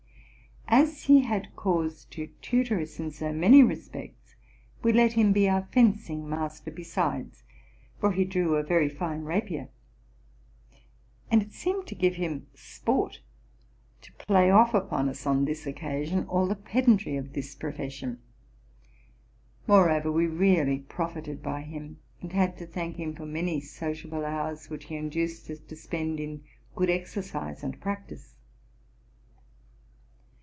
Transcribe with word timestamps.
As 0.73 1.03
he 1.03 1.19
had 1.23 1.53
cause 1.57 2.05
to 2.11 2.27
tutor 2.41 2.79
us 2.79 2.97
in 2.97 3.11
so 3.11 3.33
many 3.33 3.61
respects, 3.61 4.35
we 4.81 4.93
let 4.93 5.13
him 5.13 5.33
be 5.33 5.49
our 5.49 5.65
fencing 5.73 6.29
master 6.29 6.71
besides, 6.71 7.43
for 7.99 8.13
he 8.13 8.23
drew 8.23 8.55
a 8.55 8.63
very 8.63 8.87
fine 8.87 9.23
rapier; 9.23 9.67
and 11.29 11.41
it 11.41 11.51
seemed 11.51 11.87
to 11.87 11.95
give 11.95 12.15
him 12.15 12.47
sport 12.55 13.19
to 14.01 14.13
play 14.13 14.49
off 14.49 14.73
upon 14.73 15.09
us, 15.09 15.25
on 15.25 15.43
this 15.43 15.65
oceasion, 15.67 16.25
all 16.29 16.47
the 16.47 16.55
pedantry 16.55 17.17
of 17.17 17.33
this 17.33 17.53
profession. 17.53 18.19
Moreover, 19.67 20.09
we 20.09 20.25
really 20.25 20.79
profited 20.79 21.43
by 21.43 21.63
him, 21.63 21.99
and 22.21 22.31
had 22.31 22.55
to 22.59 22.65
thank 22.65 22.95
him 22.95 23.13
for 23.13 23.25
many 23.25 23.59
socia 23.59 24.09
ble 24.09 24.23
hours, 24.23 24.69
which 24.69 24.85
he 24.85 24.95
induced 24.95 25.49
us 25.51 25.59
to 25.59 25.75
spend 25.75 26.21
in 26.21 26.45
good 26.77 26.89
exercise 26.89 27.61
and 27.61 27.81
practice. 27.81 28.37